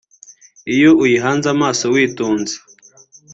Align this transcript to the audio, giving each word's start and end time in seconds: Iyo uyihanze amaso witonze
Iyo 0.73 0.89
uyihanze 1.03 1.47
amaso 1.55 1.83
witonze 1.93 2.55